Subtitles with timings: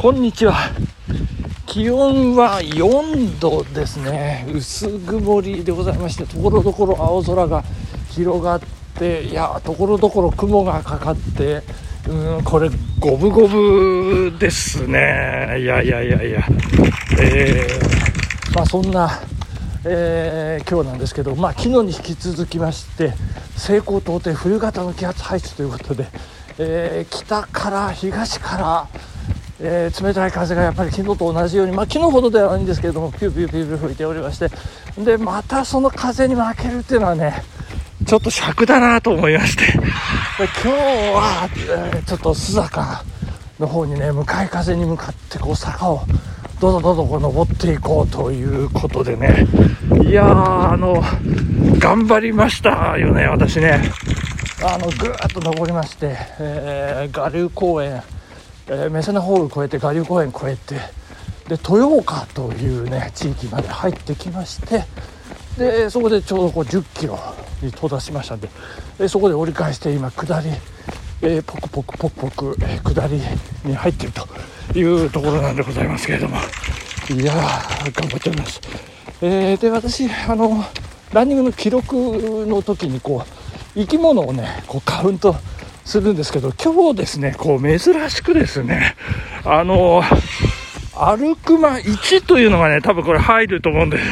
[0.00, 0.54] こんにちは。
[1.66, 4.46] 気温は4度ですね。
[4.50, 7.62] 薄曇りでございまして、ところどころ青空が
[8.08, 8.60] 広がっ
[8.98, 11.62] て、いや、ところどころ雲がかかって、
[12.08, 15.58] うん、これ、五分五分ですね。
[15.60, 16.46] いやいやいやいや。
[17.20, 19.20] えー、まあそんな、
[19.84, 23.12] えー、今日なんですけど、まあ昨日に引き続きまして、
[23.58, 26.06] 西高東低冬型の気圧配置ということで、
[26.56, 28.88] えー、北から東から、
[29.62, 34.48] えー、冷たい風がやっぱり昨日と同じように、まあ、昨日ほどではないんですけれどもピューピューピューピュー吹いておりまして
[35.02, 37.42] でまたその風に負けるっていうのはね
[38.06, 39.66] ちょっと癪だなと思いまして。
[40.40, 41.48] で今日は、
[41.92, 43.04] えー、ちょっと須坂
[43.58, 46.02] の方にね向かい風に向かってこう坂を
[46.58, 49.46] どんどんどんどんこう登っていこうということでね。
[50.02, 51.04] いやーあの
[51.78, 53.92] 頑張りましたよね私ね。
[54.62, 58.02] あのぐーっと登りまして、えー、我流公園
[58.72, 60.76] えー、メセナホール越えて我流公園越えて
[61.48, 64.84] で豊岡というね地域まで入ってきまして
[65.58, 67.18] でそこでちょうどこう10キロ
[67.60, 68.48] に到達しましたんで
[68.96, 70.48] でそこで折り返して今下り、
[71.20, 73.20] えー、ポクポクポクポク、えー、下り
[73.68, 74.12] に入っている
[74.72, 76.38] というところなんでございますけれども。
[77.12, 78.60] いやー頑張っております、
[79.20, 80.64] えー、で私あの
[81.12, 81.92] ランニングの記録
[82.46, 85.34] の時にこう生き物をねこうカウント
[85.90, 88.94] するんですけど、今日ですね、こう珍しくですね、
[89.44, 90.02] あの、
[90.94, 94.04] 歩くま1というのがね、多分これ入ると思うんです。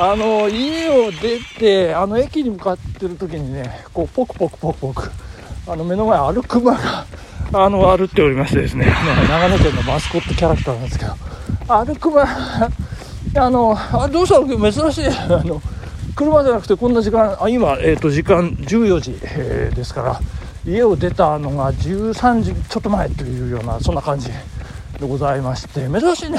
[0.00, 5.10] あの、家を出て、あの駅に向かってる時にね、こう、ポクポクポクポク、
[5.68, 7.06] あの、目の前歩くまが、
[7.52, 8.86] あの、歩っておりましてですね、
[9.28, 11.12] 長野県のマスコットキャラクターなんですけど、
[11.68, 12.24] 歩くま、
[13.36, 14.72] あの、あどうしたの？
[14.72, 15.62] 珍しい、あの、
[16.16, 20.20] 車じゃなくてこんな時間、あ今、えっ、ー、と、時間14時、えー、ですから、
[20.70, 24.34] 家を出たのが13時ちょっと前というようなそんな感じで
[25.06, 26.38] ございまして珍しいね。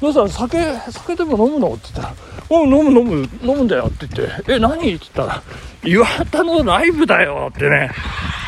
[0.00, 1.74] どうしたら酒酒でも飲むの？
[1.74, 2.14] って言ったら
[2.50, 5.42] 「お飲む飲む飲むんだよ」って言って「え何?」って言ったら
[5.84, 7.90] 「岩田のライブだよ」ってね。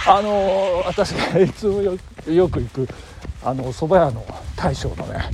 [0.06, 1.96] あのー、私がいつもよ
[2.48, 2.88] く行く
[3.42, 4.24] あの蕎麦屋の
[4.56, 5.30] 大将のね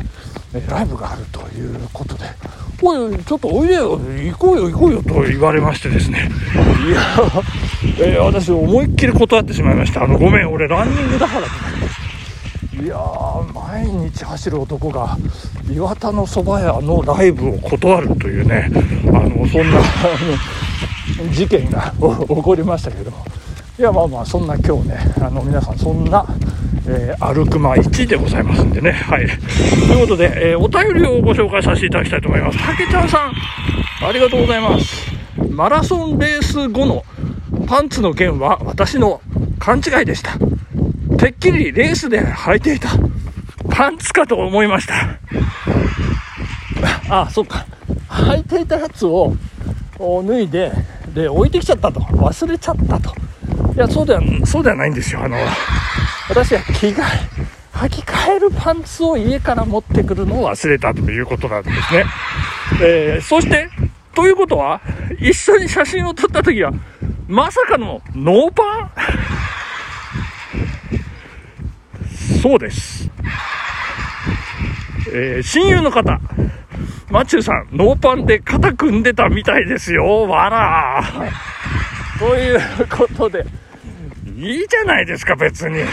[0.68, 2.26] ライブがあるということで
[2.82, 6.30] 「おいちょっとおいでよ行こうよ行こうよ」と言われましてですね。
[6.88, 7.00] いや、
[7.98, 10.04] えー、私思いっきり断ってしまいました。
[10.04, 12.00] あのごめん俺ランニングだからって。
[12.82, 12.96] いや
[13.52, 15.18] 毎日走る男が
[15.70, 18.70] 岩田の蕎麦屋のライブを断るというね
[19.08, 19.82] あのそんな
[21.30, 23.12] 事件が起こりましたけど
[23.78, 26.24] いやまあまあそんな今日ねあの皆さんそんな
[26.86, 28.92] えー、歩くま1でございますんでね。
[28.92, 29.26] はい。
[29.26, 32.58] ということで、えー、お便りをご紹介させていただきたいと思います。
[32.58, 33.32] たけちゃんさん、
[34.06, 35.12] ありがとうございます。
[35.50, 37.04] マラソンレース後の
[37.66, 39.20] パンツの件は私の
[39.58, 40.38] 勘違いでした。
[41.16, 42.88] てっきりレースで履いていた
[43.70, 44.94] パンツかと思いました。
[47.08, 47.66] あ、あ、そっか。
[48.08, 49.34] 履いていたやつを
[49.98, 50.72] 脱いで、
[51.14, 52.00] で、置いてきちゃったと。
[52.00, 53.14] 忘れちゃったと。
[53.74, 55.22] いや、そうでは、そうではないんですよ。
[55.22, 55.36] あの、
[56.30, 57.04] 私は着替え、
[57.72, 62.04] 履き替えるパンツを家から持ってくるのを忘れたということなんですね。
[62.80, 63.68] えー、そして、
[64.14, 64.80] ということは、
[65.18, 66.72] 一緒に写真を撮った時は、
[67.26, 68.90] まさかのノーパン
[72.40, 73.10] そうです。
[75.12, 76.20] えー、親友の方、
[77.10, 80.28] マチューさん、ノーパンで肩組んでたみたいですよ。
[80.28, 81.02] わら
[82.20, 83.44] ということで、
[84.40, 85.84] いいじゃないですか、別に。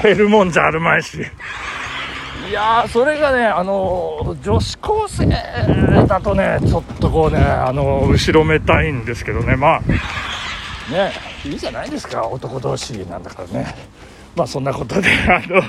[0.00, 1.18] 減るもんじゃあるまいし。
[2.48, 5.26] いやー、それがね、あの女子高生
[6.06, 9.80] だとね、ちょっとこうね、あの後ろめたいんですけどね、まあ、
[10.92, 11.10] ね、
[11.44, 13.74] いいじゃないですか、男同士なんだからね。
[14.36, 15.62] まあ、そんなことで、 あの、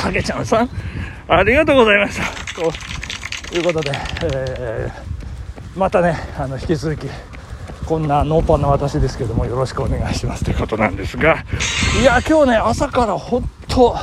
[0.00, 0.70] ハゲちゃんさん、
[1.26, 2.54] ありがとうございました。
[2.54, 3.90] ということで、
[4.22, 7.08] えー、またね、あの、引き続き、
[7.88, 11.42] こんなノーパンな私ですけどもよろしくお願いしますということなんですが。
[12.02, 13.96] いや今日ね朝から本当、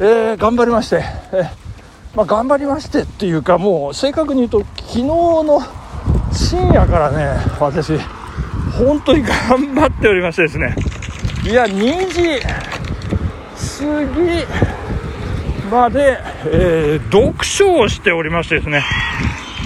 [0.00, 5.60] えー、頑張りまして、えー、まあ、頑張りましてっていうかもう正確に言うと昨日の
[6.32, 7.96] 深夜からね私
[8.76, 10.74] 本当に頑張っておりましてですね。
[11.44, 12.40] いや2時
[13.78, 18.82] 過ぎまで、えー、読書をしておりましてですね。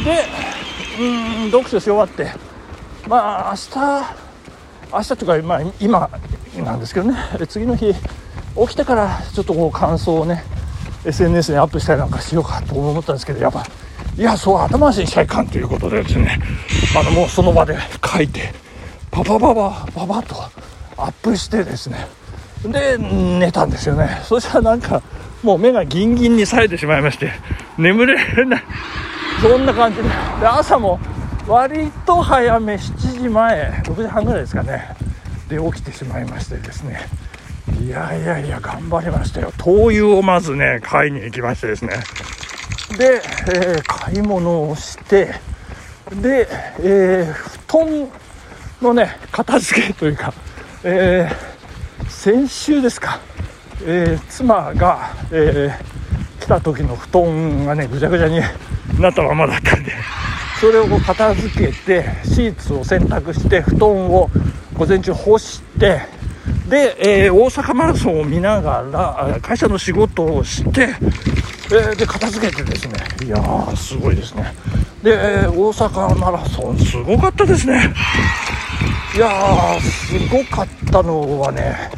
[0.04, 2.45] でうん読書し終わって
[3.08, 4.26] まあ明日
[4.92, 6.10] 明日というか、まあ、今
[6.64, 7.16] なんですけどね。
[7.48, 10.42] 次の日起きてからちょっとこう感想をね
[11.04, 13.64] SNS にアップしたりなんかしようかと思ったんですけどやっぱ
[14.16, 16.38] いやそう後回しにしちゃいかんということでですね。
[16.98, 18.52] あのもうその場で書いて
[19.10, 20.34] パパパパパパと
[20.96, 22.06] アップしてですね。
[22.64, 24.20] で寝たんですよね。
[24.24, 25.02] そしたらなんか
[25.42, 27.30] もう目がギンギンに冴えてしまいまして
[27.76, 28.16] 眠れ
[28.46, 28.62] ない。
[29.42, 30.04] そんな感じで。
[30.04, 30.08] で
[30.46, 30.98] 朝も
[31.46, 34.96] 割と早め7時前6時半ぐらいですかね
[35.48, 37.06] で起きてしまいましてですね。
[37.80, 39.52] いやいやいや頑張りましたよ。
[39.58, 42.02] 灯油をまずね買いに行きましてですね。
[42.98, 45.34] で、えー、買い物をして
[46.10, 46.48] で、
[46.80, 48.08] えー、布団
[48.82, 50.34] のね片付けというか、
[50.82, 53.20] えー、先週ですか、
[53.84, 55.70] え妻が、え
[56.40, 58.40] 来た時の布団がねぐちゃぐちゃに
[59.00, 59.92] なったままだったんで。
[60.60, 64.30] それをこう片付けてシーツを洗濯して布団を
[64.74, 66.00] 午前中干して
[66.68, 70.88] で、えー、大阪マラソンを見ながら会社の仕事をして、
[71.70, 72.94] えー、で片付けてですね。
[73.24, 74.54] いやーすごいですね。
[75.02, 77.94] で、えー、大阪マラソンすごかったですね。
[79.14, 81.90] いやーすごかったのはね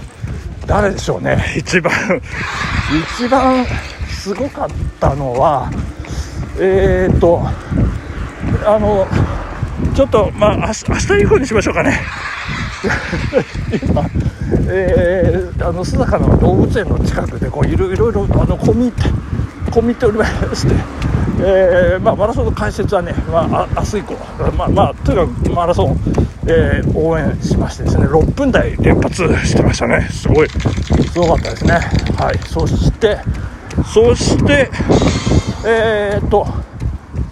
[0.66, 1.42] 誰でしょうね。
[1.56, 1.92] 一番
[3.16, 3.64] 一番
[4.08, 4.68] すごかっ
[5.00, 5.70] たのは
[6.58, 7.42] えー、っと
[8.68, 9.06] あの
[9.94, 12.00] ちょっとまあ明日明日以降にしましょうかね。
[13.82, 14.04] 今、
[14.68, 19.02] えー、あの須坂の動物園の近くでこういろいろあの込み入って
[19.70, 20.74] 込み入っておりまして、
[21.40, 24.14] えーまあ、マラソンの解説はね、まあ、明日以降、
[24.58, 26.00] まあまあ、とにかくマラソン、
[26.46, 30.06] えー、応援しましてですね6分台連発してましたね。
[30.10, 30.48] すごい。
[30.48, 31.72] すごかったですね。
[32.18, 32.38] はい。
[32.46, 33.18] そして
[33.94, 34.70] そして
[35.64, 36.46] えー、っと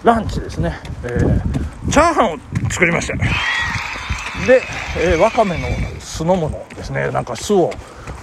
[0.03, 2.37] ランチですね、えー、チャーハンを
[2.69, 3.15] 作りました。
[4.47, 4.61] で、
[4.97, 5.67] えー、わかめの
[5.99, 7.09] 酢の物ですね。
[7.11, 7.71] なんか酢を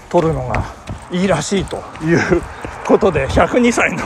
[0.09, 0.65] 取るのが
[1.11, 2.43] いいらしいという
[2.87, 4.03] ことで102歳の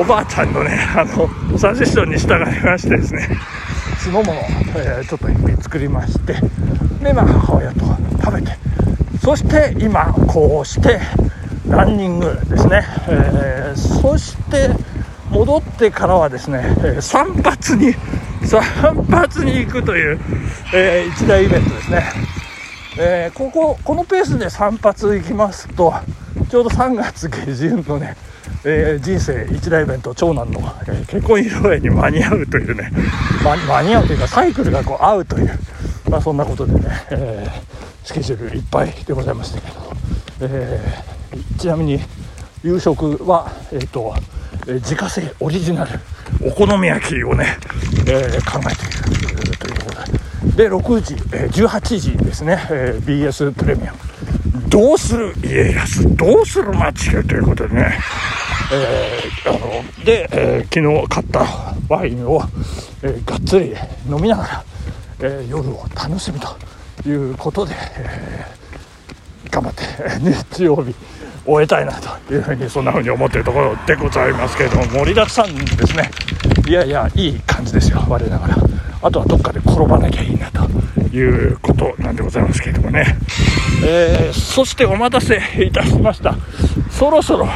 [0.00, 3.28] おばあちゃんのねあのサジェスションに従いましてですね。
[3.98, 4.32] 酢の物、
[4.76, 6.34] えー、ちょっと一品作りまして
[7.02, 7.80] でまあ母親と
[8.22, 8.72] 食べて。
[9.22, 10.98] そして今こうして
[11.68, 14.70] ランニングですね、えー、そして
[15.32, 16.62] 戻ってからはですね、
[17.00, 17.94] 散髪に
[18.46, 18.62] 散
[19.08, 20.20] 髪に行くという、
[20.74, 22.04] えー、一大イベントですね、
[22.98, 25.94] えー、こここのペースで散髪行きますと
[26.50, 28.16] ちょうど3月下旬のね、
[28.64, 32.90] えー、人生一大イベント長男の、え結婚披露宴に間に合うというね、
[33.42, 35.50] ま、間に合うというかサイクルがこう合うという、
[36.10, 36.80] まあ、そんなことでね、
[37.10, 37.46] え
[38.04, 39.92] スケジュールいっぱいでございましたけど、
[40.40, 40.80] え
[41.58, 42.00] ちなみに
[42.62, 44.14] 夕食はえっ、と
[44.68, 45.98] え自家製オリジナル
[46.44, 47.56] お好み焼きをね、
[48.06, 50.64] えー、考えているということで。
[50.64, 53.98] で6時、えー、18時ですね、えー、BS プレミアム。
[54.68, 56.16] どうする家康？
[56.16, 57.22] どうする町家？
[57.24, 57.98] ということでね、
[58.72, 61.46] え、あので、え昨日買った
[61.88, 62.42] ワインを、
[63.02, 63.74] えがっつり
[64.08, 64.64] 飲みながら、
[65.20, 68.46] え夜を楽しむということで、え
[69.50, 69.84] 頑張って
[70.54, 70.94] 日曜日
[71.44, 76.10] 終えたいなというふうにそんなふうに思っているところでございますけれども盛りだくさんですね。
[76.68, 78.04] いやいやいい感じですよ。
[78.08, 78.56] 我ながら。
[79.02, 80.62] あとはどっかで転ばなきゃいいなと
[81.16, 83.16] いうことなんでございますけれどもね、
[83.84, 86.36] えー、そしてお待たせいたしました。
[86.90, 87.46] そろそろ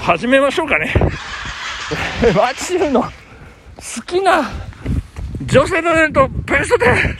[0.00, 0.94] 始めましょうかね。
[2.34, 3.10] マチルの好
[4.06, 4.50] きな
[5.44, 7.17] 女性タレントベスト10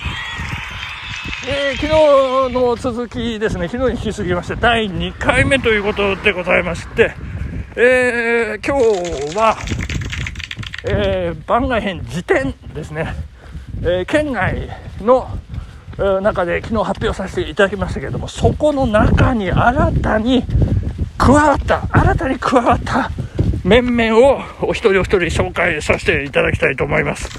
[1.50, 7.14] えー、昨日の続きですね、昨日に引き続きまして、第2回目ということでございまして、
[7.74, 9.56] えー、今日は、
[10.84, 13.14] えー、番外編辞典ですね、
[13.82, 14.68] え、県外
[15.00, 15.26] の、
[16.20, 20.44] 中で昨日発表させていただきましたけれども、そこの中に新たに
[21.16, 23.10] 加わった、新たに加わった
[23.64, 27.30] 面々をお一人お一人紹介させていただきたいと思います。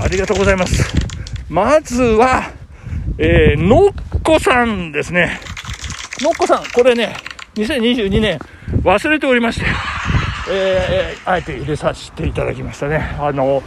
[0.00, 0.94] ありがとうございます。
[1.48, 2.63] まずは、
[3.18, 3.90] えー、のっ
[4.22, 5.40] こさんですね。
[6.20, 7.16] のっこさん、これね、
[7.54, 8.38] 2022年
[8.82, 9.66] 忘れておりまして、
[10.50, 13.16] えー、あえて入れさせていただきましたね。
[13.18, 13.62] あの、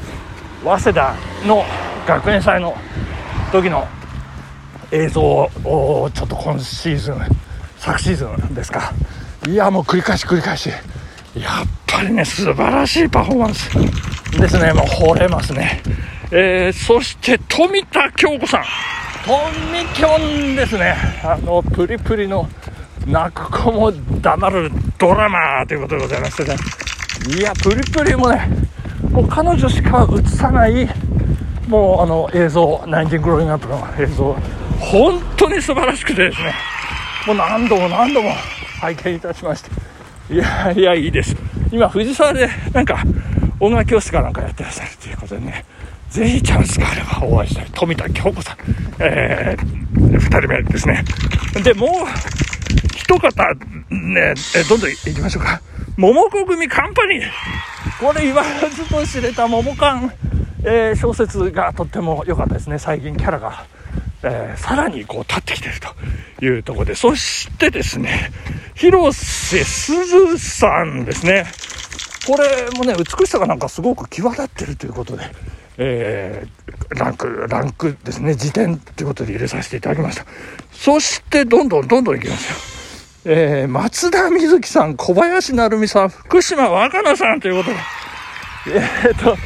[0.63, 1.15] 早稲田
[1.45, 1.63] の
[2.07, 2.75] 学園祭の
[3.51, 3.87] 時の
[4.91, 7.15] 映像をちょっと今シーズン、
[7.77, 8.93] 昨シーズンですか。
[9.47, 10.69] いや、もう繰り返し繰り返し。
[10.69, 13.69] やっぱりね、素晴らしいパフォーマンス
[14.39, 14.73] ですね。
[14.73, 15.81] もう惚れますね。
[16.31, 18.63] えー、そして富田京子さん。
[19.27, 19.33] ト
[19.73, 20.95] ミキョンですね。
[21.21, 22.47] あの、プリプリの
[23.05, 23.91] 泣く子も
[24.21, 26.55] 黙るドラマということでございましてね。
[27.37, 28.47] いや、プリプリもね、
[29.11, 30.87] もう彼女しか映さない、
[31.67, 34.33] もうあの映像、ナインティングローイングアップの映像、
[34.79, 36.53] 本当に素晴らしくてですね、
[37.27, 38.31] もう何度も何度も
[38.79, 39.71] 拝見いたしまして、
[40.33, 41.35] いやいや、いいです。
[41.73, 43.03] 今、藤沢でなんか
[43.59, 45.65] 音楽教室かなんかやってらっしゃるということでね、
[46.17, 47.67] ぜひチャンスがあればお会いしたい。
[47.75, 48.57] 富田京子さん。
[48.99, 51.03] えー、二人目ですね。
[51.63, 51.89] で、もう
[52.95, 53.53] 一方、
[53.91, 55.61] ね、えどんどん行きましょうか。
[55.95, 57.21] 桃子組カンパニー。
[58.03, 60.11] これ言わずと知れた桃缶、
[60.63, 62.79] えー、小説がとっても良かったですね。
[62.79, 63.67] 最近キャラが、
[64.23, 65.75] えー、さらにこう立ってきてる
[66.39, 66.95] というところで。
[66.95, 68.31] そしてですね、
[68.73, 71.45] 広瀬すずさんですね。
[72.25, 75.23] これもね、美しさがなんかすごく際立ってるということで、
[75.77, 80.25] えー、ランク、ランクですね、辞典ということで入れさせていただきました。
[80.71, 82.77] そして、どんどんどんどんいきますよ。
[83.29, 87.77] えー、松田瑞生さん、小林成美さん、福島若菜さんということで、
[88.75, 89.37] えー、っと、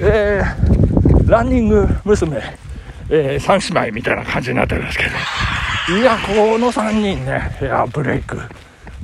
[0.00, 2.42] えー、ランニング娘、
[3.10, 8.38] えー、三姉妹みたいな感じになってるんですけど、いや、この3人ね、いや、ブレイク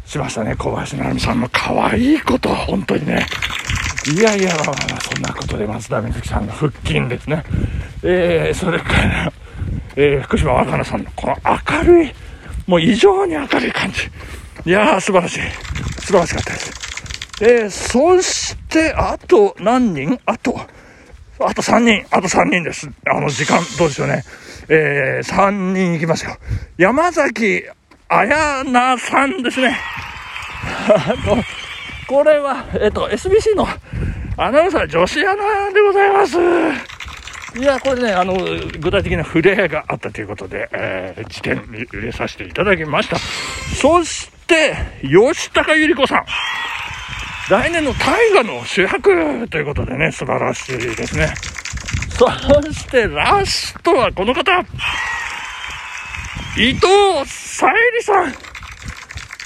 [0.06, 3.26] しましたね、小林成美さんの可愛いこと本当にね、
[4.08, 7.42] いやいや、まあまあ、そんなことで松田瑞生さんの腹筋ですね。
[8.04, 9.32] えー、それから、
[9.96, 12.12] えー、福島若菜さんのこの明るい、
[12.68, 14.02] もう異常に明るい感じ。
[14.64, 15.40] いやー、素晴らしい。
[16.00, 16.70] 素晴らしかったです。
[17.42, 20.20] えー、そして、あと何人？
[20.24, 20.56] あと、
[21.40, 22.88] あと3人、あと3人です。
[23.06, 24.22] あの、時間、どうでしょうね。
[24.68, 26.36] えー、3人行きますよ。
[26.78, 27.64] 山崎
[28.08, 29.76] 彩菜さんですね。
[30.88, 31.42] あの、
[32.06, 33.66] これは、えっと、SBC の
[34.36, 36.38] アナウンサー女子アナでございます。
[37.58, 38.34] いや、これね、あの、
[38.78, 43.16] 具体的な触れがあったということで、えー、辞典に入れさせていただきました。
[43.18, 46.24] そして、吉高由里子さん。
[47.48, 51.32] 来年の大河の主役ということでね、素晴らしいですね。
[52.18, 52.26] そ
[52.72, 54.58] してラストはこの方
[56.56, 56.86] 伊藤
[57.26, 58.32] 沙莉さん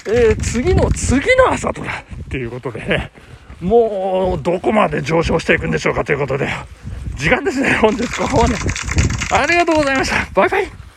[0.06, 3.10] えー、次の次の朝ドラっていうことで、
[3.60, 6.48] もうどこまで上昇していくんでしょうかということで、
[7.16, 8.54] 時間ですね、本日ここまで。
[9.32, 10.30] ありがとうございました。
[10.32, 10.89] バイバイ。